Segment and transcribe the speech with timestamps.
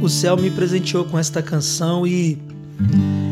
[0.00, 2.38] o céu me presenteou com esta canção e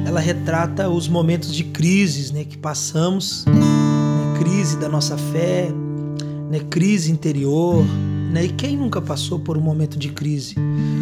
[0.05, 5.69] ela retrata os momentos de crises né, que passamos, né, crise da nossa fé,
[6.51, 7.85] né, crise interior.
[8.33, 10.57] Né, e quem nunca passou por um momento de crise?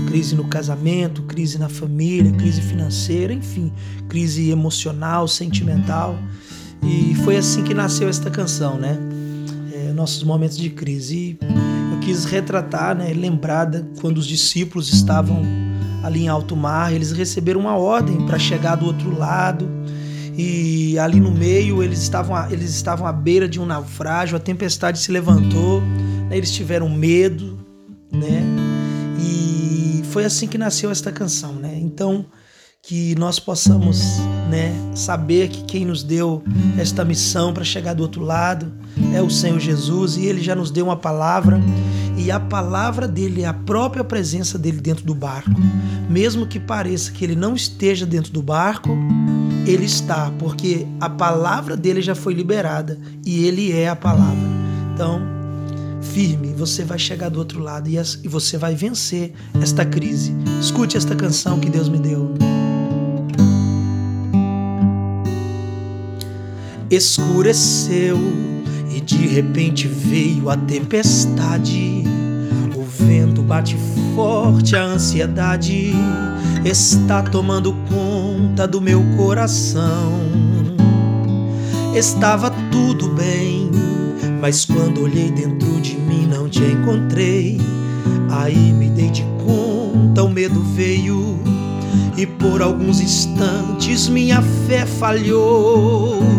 [0.07, 3.73] Crise no casamento, crise na família, crise financeira, enfim,
[4.09, 6.19] crise emocional, sentimental.
[6.83, 8.99] E foi assim que nasceu esta canção, né?
[9.73, 11.39] É, nossos momentos de crise.
[11.41, 11.74] E
[12.05, 15.43] quis retratar, né, lembrada quando os discípulos estavam
[16.03, 19.67] ali em alto mar, eles receberam uma ordem para chegar do outro lado
[20.37, 24.99] e ali no meio eles estavam, eles estavam à beira de um naufrágio, a tempestade
[24.99, 25.81] se levantou,
[26.29, 27.59] né, eles tiveram medo,
[28.13, 28.43] né?
[29.19, 31.79] E foi assim que nasceu esta canção, né?
[31.81, 32.27] Então
[32.83, 34.19] que nós possamos
[34.55, 36.41] né, saber que quem nos deu
[36.79, 38.73] esta missão para chegar do outro lado
[39.13, 41.61] é o Senhor Jesus e ele já nos deu uma palavra
[42.17, 45.51] e a palavra dele é a própria presença dele dentro do barco.
[46.09, 48.91] Mesmo que pareça que ele não esteja dentro do barco,
[49.67, 54.39] ele está, porque a palavra dele já foi liberada e ele é a palavra.
[54.95, 55.21] Então,
[56.01, 60.33] firme, você vai chegar do outro lado e você vai vencer esta crise.
[60.61, 62.54] Escute esta canção que Deus me deu.
[66.95, 68.19] Escureceu
[68.95, 72.05] e de repente veio a tempestade.
[72.77, 73.77] O vento bate
[74.15, 75.93] forte, a ansiedade
[76.65, 80.13] está tomando conta do meu coração.
[81.95, 83.71] Estava tudo bem,
[84.41, 87.61] mas quando olhei dentro de mim não te encontrei.
[88.31, 91.39] Aí me dei de conta, o medo veio
[92.17, 96.34] e por alguns instantes minha fé falhou.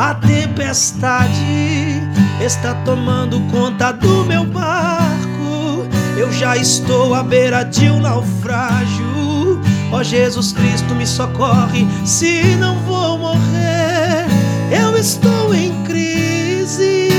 [0.00, 2.00] A tempestade
[2.40, 5.86] está tomando conta do meu barco.
[6.16, 9.60] Eu já estou à beira de um naufrágio.
[9.92, 14.24] Ó oh, Jesus Cristo, me socorre, se não vou morrer.
[14.72, 17.10] Eu estou em crise.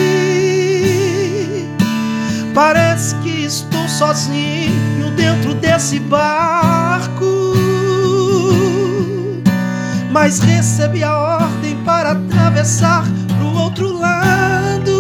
[2.56, 7.52] Parece que estou sozinho dentro desse barco
[10.12, 12.14] mas recebi a ordem para
[12.52, 13.06] atravessar
[13.38, 14.92] pro outro lado.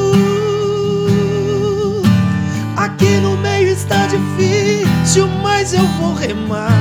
[2.77, 6.71] Aqui no meio está difícil, mas eu vou remar.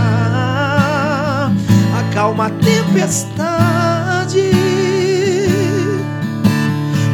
[1.98, 3.50] Acalma a tempestade.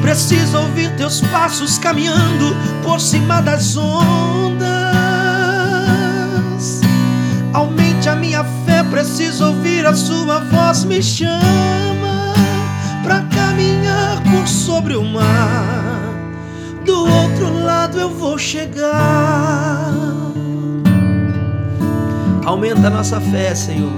[0.02, 4.66] Preciso ouvir teus passos caminhando por cima das ondas.
[7.52, 11.85] Aumente a minha fé, preciso ouvir a sua voz me chama
[13.06, 16.12] para caminhar por sobre o mar.
[16.84, 19.92] Do outro lado eu vou chegar.
[22.44, 23.92] Aumenta nossa fé, Senhor.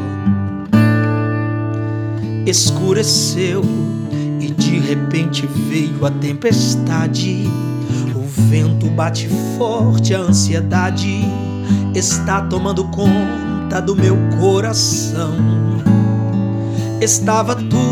[2.44, 3.64] Escureceu
[4.41, 7.48] e de repente veio a tempestade.
[8.14, 9.26] O vento bate
[9.56, 11.24] forte, a ansiedade
[11.94, 15.34] está tomando conta do meu coração.
[17.00, 17.88] Estava tudo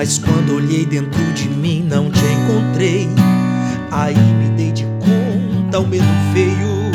[0.00, 3.06] mas quando olhei dentro de mim não te encontrei.
[3.90, 6.90] Aí me dei de conta, o medo veio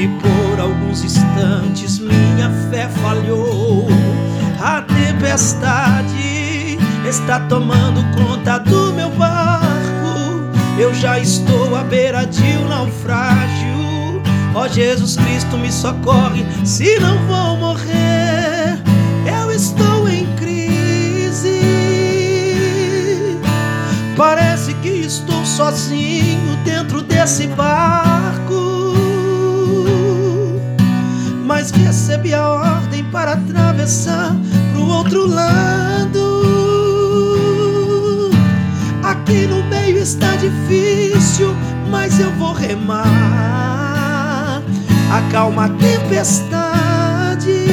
[0.00, 3.86] e por alguns instantes minha fé falhou.
[4.58, 10.40] A tempestade está tomando conta do meu barco.
[10.78, 14.22] Eu já estou à beira de um naufrágio.
[14.54, 18.80] Ó oh, Jesus Cristo, me socorre, se não vou morrer,
[19.26, 19.91] eu estou
[24.16, 28.94] Parece que estou sozinho dentro desse barco,
[31.44, 34.36] mas recebi a ordem para atravessar
[34.72, 36.42] pro outro lado.
[39.02, 41.56] Aqui no meio está difícil,
[41.90, 43.72] mas eu vou remar
[45.12, 47.71] acalma a tempestade.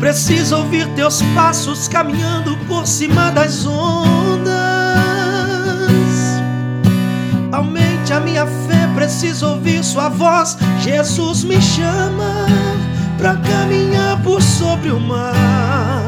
[0.00, 4.50] Preciso ouvir teus passos caminhando por cima das ondas.
[7.52, 10.56] Aumente a minha fé, preciso ouvir sua voz.
[10.80, 12.46] Jesus me chama
[13.18, 15.99] para caminhar por sobre o mar.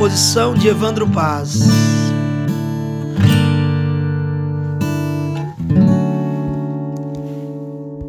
[0.00, 1.60] Composição de Evandro Paz.